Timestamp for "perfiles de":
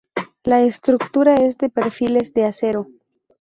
1.69-2.45